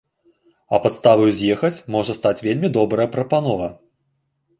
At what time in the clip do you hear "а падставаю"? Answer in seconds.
0.77-1.27